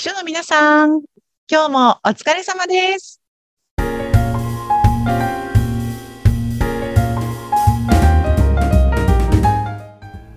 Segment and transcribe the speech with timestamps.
[0.00, 1.02] 秘書の皆さん、
[1.46, 3.20] 今日もお疲れ様です。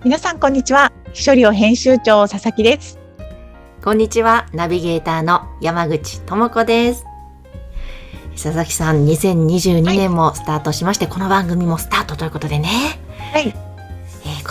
[0.04, 0.92] 皆さん、こんにちは。
[1.14, 2.98] 秘書寮編集長、佐々木です。
[3.82, 7.06] こんにちは、ナビゲーターの山口智子です。
[8.32, 12.68] 佐々木さん、2022年もスタートしまして、この番組もスタートということでね。
[13.32, 13.63] はい。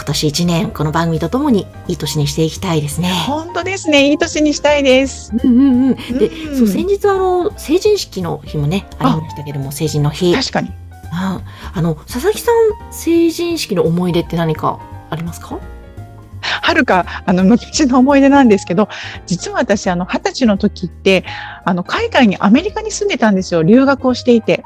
[0.04, 3.09] えー今年1年、この番組とともにいい年にしていきたいですね。
[3.25, 4.09] 本当ですね。
[4.09, 5.31] いい年にしたいです。
[5.43, 5.95] うんうんうん。
[6.19, 10.33] で、うんそう、先日あの、成人式の日もね、ありましたけども、成人の日。
[10.36, 10.71] 確かに。
[11.11, 11.39] あ
[11.73, 15.57] あの、佐々木さん、成人式の思い出って何かありますか？
[16.73, 18.89] はるか、あの、昔の思い出なんですけど、
[19.27, 21.23] 実は私、あの、二十歳の時って、
[21.65, 23.61] あの、海外に、アメリカに住んでたんですよ。
[23.61, 24.64] 留学をしていて。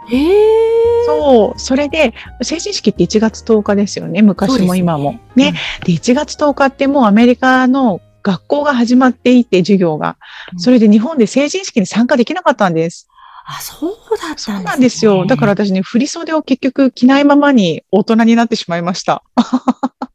[1.06, 5.12] そう、それで、成人式って1月10日ですよね、昔も今も。
[5.12, 5.54] そうね
[5.84, 10.18] で、1月10日ってもうアメリカの学校が始まっていて、授業が。
[10.54, 13.08] うんそれで日本で成人式に参加できなかったんです。
[13.46, 14.56] あ、そうだったんですね。
[14.58, 15.26] そうなんですよ。
[15.26, 19.24] だから私ね、振り袖を結局着ないままに大人になってしまいました。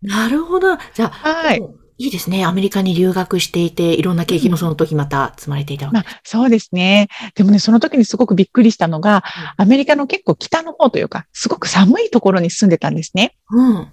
[0.02, 0.77] なるほど。
[0.95, 1.62] じゃあ、はい。
[2.03, 2.45] いいですね。
[2.45, 7.06] アメリカに留学していて、いろんな経験もその時また積まれていたわけまあ、そうですね。
[7.36, 9.22] でもね、その時にすごくびっくりしたのが、
[9.56, 13.36] アメリカの結構北の方というか、すごく寒いところに住んでたんですね。
[13.50, 13.89] うん。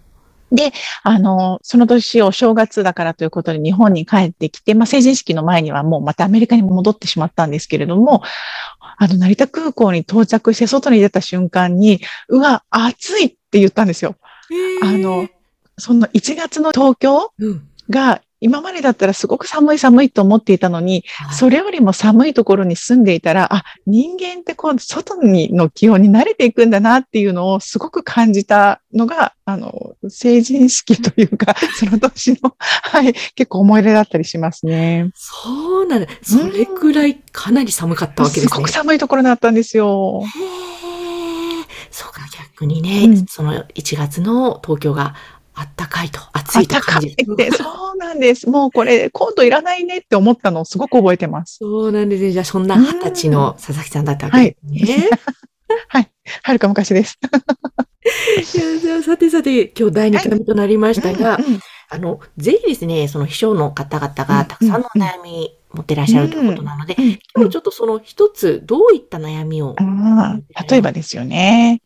[1.03, 8.23] あの、その年お正月だからということで日本に帰ってきて、まあ、成人式の前にはもうまたアメリカに戻ってしまったんですけれども、
[8.97, 14.15] あの、成田空港に到着して外に出た瞬間に、うわ、暑いって言ったんですよ。
[14.81, 15.27] あの、
[15.77, 17.69] その1月の東京うん。
[17.89, 35.11] が今までだったらすごく寒い寒いと思っていたのに、はいそれよりも寒いところに住んでいたら、あ、人間ってこう、外にの気温に慣れていくんだなっていうのをすごく感じたのが、あの、成人式というか、 その年の、はい、結構思い出だったりしますね。
[35.15, 36.07] そうなんだ。
[36.21, 38.57] それくらいかなり寒かったわけですすね。
[38.57, 40.23] ごく寒いところだったんですよ。
[40.23, 40.79] へー
[41.91, 45.15] そうか、逆にね、うんその1月の東京が
[45.59, 48.49] あったかいと、暑いと感じいって、 そうなんです。
[48.49, 51.58] もうこれ、コートいらないねって思ったのをすごく覚えてます。
[51.59, 52.31] そうなんですね。
[52.31, 55.09] じゃあ、そんな二十歳の佐々木さんだったわけですね。
[56.43, 57.20] はるか昔です。
[58.55, 61.59] いや、じゃあ、さてさて、今日第2回目となりましたが、うんうん
[61.91, 67.19] あの、ぜひですね、その秘書の方々がたくさんのお悩み持ってらっしゃるということなので、うん。
[67.35, 69.75] 今日ちょっとその一つ、どういった悩みを、
[70.69, 71.81] 例えばですよね。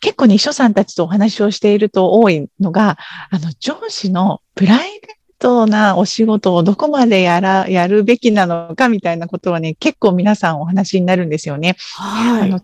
[0.00, 2.98] 結構ね、秘書さんたちとお話をしていると多いのが、
[3.30, 11.76] あの、上司のプライベートなお仕事をどこまでやら、やるべきなのかみたいなことはね、結構皆さんお話になるんですよね。
[11.96, 12.60] はあの、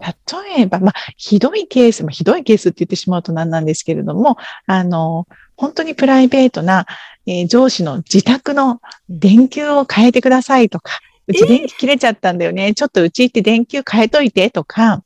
[0.00, 4.36] 例えば、まあ、ひどいケース、まあ、ひどいケースって言ってしまうと何なんですけれども、
[4.66, 5.26] あの、
[5.56, 6.86] 本当にプライベートな、
[7.26, 10.92] えー上司の自宅の電球を変えてくださいとか、
[11.26, 12.74] うち電気切れちゃったんだよね。
[12.74, 15.02] ちょっとうち行って電球変えといてとか、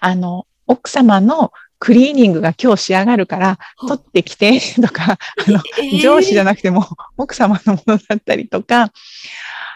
[0.00, 5.60] あの、奥様のクリーニングが今日仕上がるから、取ってきてとか、あの、
[6.00, 6.86] 上司じゃななくても
[7.16, 8.90] 奥様のものだったりとか、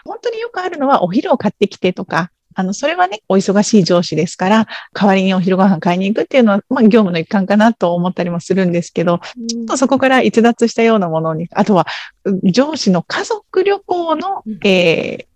[0.05, 11.87] 本当によくあるのはお昼を買ってきてとか、あの、それはね、お忙しい上司ですから、代わりにお昼ご飯買いに行くっていうのは、まあ、業務の一環かなと思ったりもするんですけど、ちょっとそこから逸脱したようなものに、あとは、
[12.25, 15.29] う上司の家族旅行のうん、えー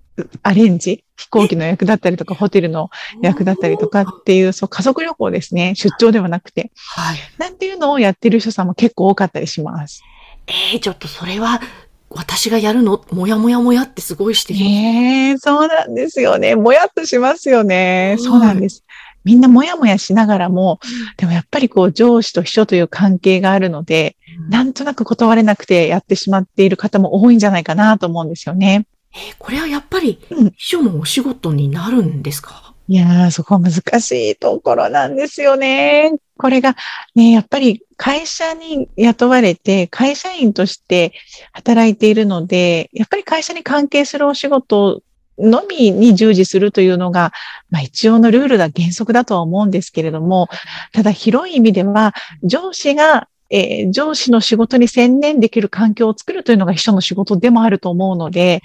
[0.44, 2.90] アレンジ、飛行機の役だったりとか、ホテルの
[3.22, 5.74] 役だったりとかっていう、そう、家族旅行ですね。
[5.76, 6.72] 出張ではなくて。
[6.76, 7.18] はい。
[7.40, 10.04] なんていうのをやってる人さんも結構多かったりします。
[10.48, 11.62] えー、ちょっとそれは、
[12.16, 13.04] 私がやるの？
[13.12, 14.60] もやもやもやってすごいしてる。
[14.60, 16.56] ねえ、そうなんですよね。
[16.56, 18.16] もやっとしますよね。
[18.18, 18.84] はいそうなんです。
[19.24, 20.80] みんなもやもやしながらも、
[21.18, 24.18] でもやっぱりこう上司と秘書という関係があるので、
[24.50, 28.86] なんとなく断れなくてやってしまっている方も多いんじゃないかなと思うんですよね。
[29.14, 32.73] えーこれはやっぱりうん、秘書のお仕事になるんですか？
[32.88, 36.12] いやー、そこは難しいところなんですよね。
[36.38, 36.76] これが
[37.16, 41.14] ね、やっぱり会社に雇われて、会社員として
[41.54, 45.02] 働いているので、やっぱり会社に関係するお仕事
[45.38, 47.32] のみに従事するというのが、
[47.70, 50.50] まあ一応のルールだ、原則だとは思うんですけれども、
[50.92, 52.14] ただ広い意味では、
[52.44, 58.62] 上司がえー上司の仕事に専念できる環境を作るというのが秘書の仕事でもあると思うので、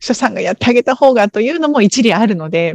[0.00, 2.74] 秘書さんがやってあげた方がというのも一理あるので、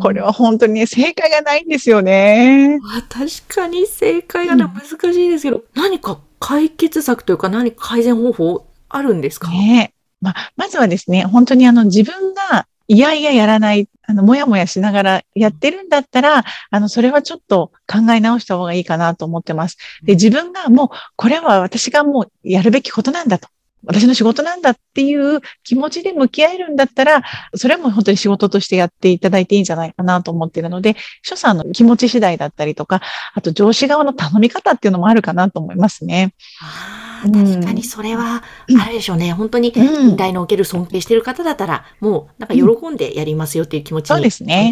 [0.00, 2.78] これは本当にね、正解がないんですよね。
[2.82, 9.48] あ確かに正解が難しいですけど、何か解決策というか何か改善方法あるんですか？
[9.50, 19.76] ねまあ、まずはですね、本当にあの自分がいやいややらない、あの、もやもやしながらやってるんだったら、あの、それはちょっと考え直した方がいいかなと思ってます。
[20.02, 23.48] で、自分がもう、これは私がもうやるべきことなんだと。
[23.84, 27.22] 私の仕事なんだっていう気持ちで向き合えるんだったら、
[27.54, 33.00] それも本当に仕事としてやっていただいていいんじゃないかなと思っているので、秘書さんの気持ち次第だったりとか、
[33.34, 36.34] あと上司側の頼み方っていうのもあるかなと思いますね。
[36.62, 38.42] ああ、確かにそれは
[38.80, 39.30] あるでしょうね。
[39.30, 44.16] うん、本当に、信頼のおける尊敬している方だったら、もうなんか喜んでやりますよっていう気持ちに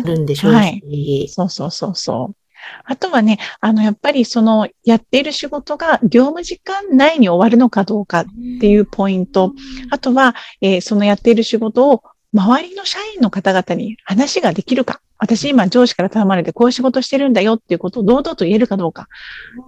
[0.02, 0.56] なるんでしょうし。
[0.56, 0.88] うん、そうですね。
[0.90, 1.28] はい。
[1.28, 2.47] そうそうそうそう。
[2.84, 8.24] あとはね、あの、やっぱりそのやっている仕事が業務時間内に終わるのかどうかっ
[8.60, 9.52] ていうポイント。
[9.90, 12.02] あとは、えー、そのやっている仕事を
[12.34, 15.00] 周りの社員の方々に話ができるか。
[15.20, 19.08] 私今上司から頼まれてこういう仕事してるんだよっていうことを堂々と言えるかどうか。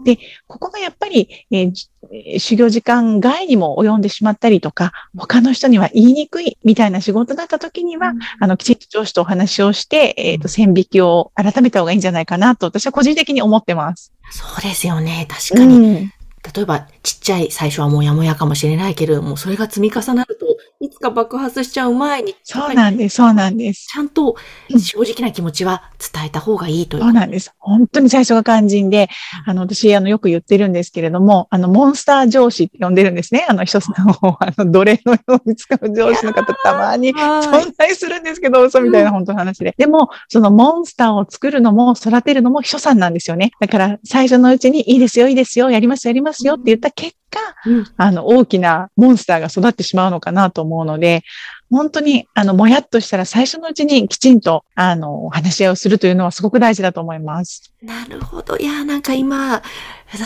[0.05, 14.13] で、ここがやっぱり、えー、修行時間外にも及んでしまったりとか、他の人には言いにくいみたいな仕事だった時には、あの、きちんと上司とお話をして、えっ、ー、と、線引きを改めた方がいいんじゃないかなと私は個人的に思ってます。
[14.31, 15.27] そうですよね。
[15.29, 15.75] 確かに。
[15.77, 16.13] うん
[16.55, 20.47] 例えば、ちっちゃい最初はもやもやかもしれないけれども、それが積み重なると、
[20.83, 23.87] いつか爆発しちゃう前に、そうなんです、そうなんです。
[23.93, 24.35] ちゃんと
[24.71, 27.53] 正直な気持ちは伝えた方がいいという、そうなんです。
[27.59, 29.11] 本当に最初が肝心で、
[29.45, 33.45] あの、私、あの、よく言ってるんですけれども、あの、モンスター上司って呼んでるんですね。
[33.47, 33.95] あの、一つの、
[34.41, 39.75] あの、奴隷のように使う上司の方、たまに存在するんですけど、嘘みたいな本当の話で。
[39.77, 43.51] でも、そのモンスターを作るのも育てるのも秘書さんなんですよね。
[43.61, 47.20] だから、最初のうちに、いいですよ、いいですよ、やります、やりますよって言った結果、
[47.67, 51.23] うん、あの、大きなモンスターが育ってしまうのかなと思うので、
[51.71, 57.73] 本当に、あの、もやっとしたら最初のうちにきちんと、あの、話し合いをするというのはすごく大事だと思います。
[57.83, 58.57] なるほど。
[58.57, 59.63] いや、なんか今、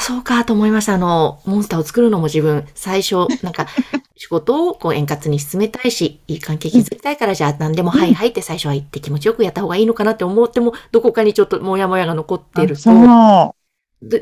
[0.01, 0.95] そうかと思いました。
[0.95, 3.67] あの、モンスターを作るのも自分、最初、なんか、
[4.17, 13.55] 仕事をこう円滑に進めたいし、いい関係築きたいから、じゃあ何でもはいはいって最初は言って気持ちよくやった方がいいのかなって思っても、どこかにちょっともやもやが残ってると、で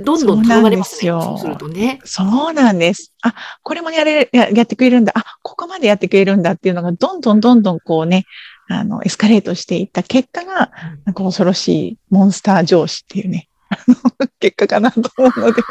[0.04, 1.20] どんどん頼まれますよ。
[1.22, 1.98] そうするとね。
[2.04, 3.12] そうなんです。
[3.22, 5.12] あ、これもやれ、ややってくれるんだ。
[5.16, 8.24] あ、ここまでやってくれるんだっていうのが、どんどんどんどんこうね、
[8.68, 10.70] あの、エスカレートしていった結果が、
[11.04, 15.62] なんか恐ろしいモンスター上司っていうね、あの、 結果かなと思うので。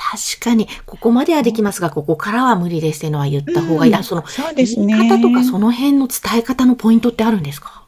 [0.00, 3.92] 確かに、ここまではできますが、ここからは無理ですっていうのは言った方がいい。
[3.92, 4.96] うん、その、そうですね。
[4.96, 7.82] 言い方とかその辺の伝え方のポイントってあるんですか？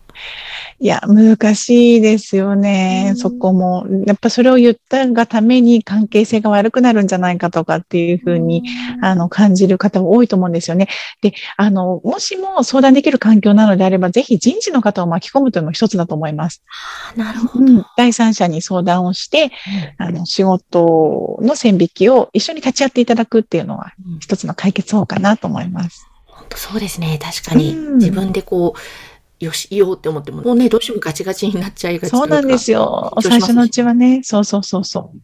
[0.79, 3.15] いや、難しいですよね。
[3.17, 3.87] そこも。
[4.07, 8.65] やっぱそれを言ったがために関係性が悪くなるんじゃないかとかっていうふうに、
[9.03, 10.89] あの、感じる方も多いと思うんですよね。
[11.21, 16.63] で、あの、もしも相談できる環境なのであれば、ぜひ人事の方を巻き込むというのも一つだと思います。
[17.17, 17.85] なるほど、うん。
[17.97, 19.51] 第三者に相談をして、
[19.99, 26.07] あの、仕事の線引きを一緒に立ち会っていただくっていうのは、一つの解決法かなと思います。
[26.27, 27.19] 本当そうですね。
[27.23, 28.81] 確かに、自分でこう、
[29.41, 33.17] よし、言おうって思っても、もうね、どうしてもガチガチになっちゃいがちそうなんですよ。
[33.23, 35.19] 最初のうちはね、そうそうそうそう。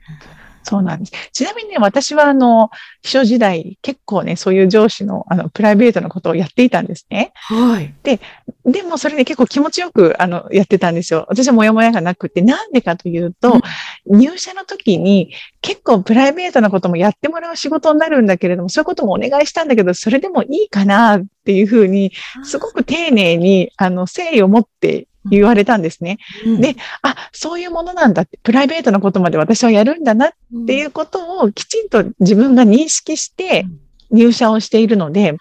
[0.69, 1.13] そうなんです。
[1.33, 2.71] ちなみにね、私はあの、
[3.03, 7.33] 秘書時代、結構ね、そういう上司の、あの、プライベートなことをやっていたんですね。
[7.35, 7.95] はい。
[8.03, 8.19] で、
[8.65, 11.25] でもそれで結構気持ちよく、あの、やってたんですよ。
[11.29, 13.61] 私はもやもやがなくて、なんでかというと、
[14.07, 15.33] うん、入社の時に
[15.63, 22.13] 結構プライベートなこともやってもらう仕事になるんだけれども、そういうこともお願いしたんだけど、それでもいいかなっていうふうに、
[22.43, 26.19] すごく丁寧に、あの、誠意を持って言われたんですね。
[26.45, 30.31] うん、で、あ、そういうものなんだって、プライベートなことまで私はやるんだなっ
[30.67, 33.67] ていうことをきちんと自分が認識して
[34.11, 35.37] 入社をしているので、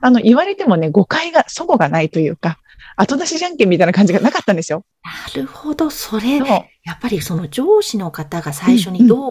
[0.00, 2.58] あの、言われてもね、誤解が、祖母がないというか、
[2.96, 4.84] 後出しじゃんけんみたいな感じがなかったんですよ。
[5.02, 5.90] なるほど。
[5.90, 6.44] それ、や
[6.92, 9.30] っぱりその上司の方が最初にどう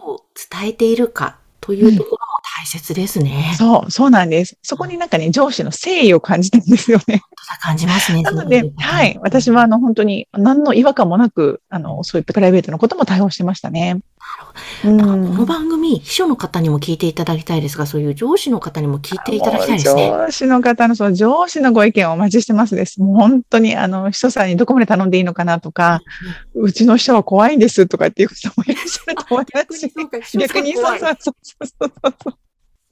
[0.50, 2.18] 伝えているかというとこ
[2.64, 3.48] 大切ですね。
[3.50, 4.56] うん、そう、そうなんです。
[4.62, 7.20] そこになんかね、上司の誠意を感じたんですよね。
[7.60, 8.22] 感じますね。
[8.24, 9.18] なので、はい。
[9.20, 14.00] 私はあの、本当に何の違和感もなく、あの、そういったプライベートのことも対応してましたね。
[14.82, 15.28] なるほど。
[15.28, 20.08] この番組、秘書の方にも聞いていただきたいですが、そういう上司の方にも聞いていただきたいですね。
[20.08, 23.02] 上司の方の、その上司のご意見をお待ちしてますです。
[23.02, 26.00] もう本当に、あの、秘書さんにどこまで頼んでいいのかなとか、
[26.54, 30.38] うん、うちの秘書は怖いんですとかっていう方もいらっしゃると思いますし。
[30.38, 31.92] 逆にそうそうそうそう
[32.22, 32.34] そう。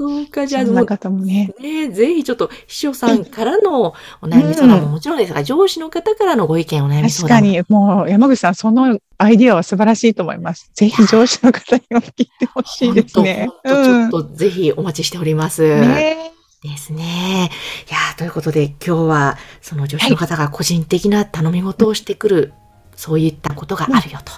[0.03, 1.55] そうか、じゃあ、そんな方もね。
[1.61, 7.41] ねぜひちょっと、秘書さんからのお悩み相談ももちろんですが、うん、上司の方からのご意見お悩み相談。
[7.41, 10.73] 確かに、もう山口さん、そのアイディアは素晴らしいと思います。
[10.75, 13.49] ぜひ上司の方にも聞いてほしいですね。
[13.65, 15.63] ちょっとぜひお待ちしております。
[15.63, 16.33] ね
[16.65, 17.51] ですね。
[17.89, 22.53] いやということで今日はその女子の方が個人的な頼み事をしてくる、はい、
[22.97, 24.33] そういったことがあるよと。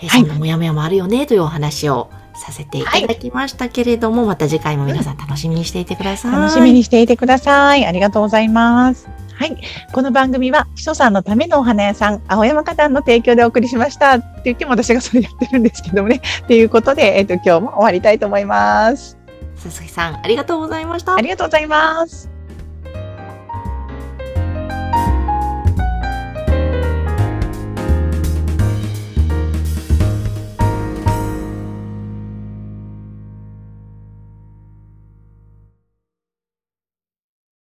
[0.00, 6.32] えそんなもやもやもあるよねというお話をさせていただきましたけれども、はい、また次回も皆さん楽しみにしていてください。
[6.32, 7.86] 楽しみにしていてください。
[7.86, 9.08] ありがとうございます。
[9.36, 9.56] はい。
[9.92, 14.14] この番組は、秘書さんのためのお花屋さん、青山花壇の提供でお送りしました。
[14.14, 16.22] って言っても私がそれやってるんですけどもね。
[16.48, 19.18] ということで、えっ、ー、と、今日も終わりたいと思います。
[19.56, 21.16] 鈴木さん、ありがとうございました。
[21.16, 22.35] ありがとうございます。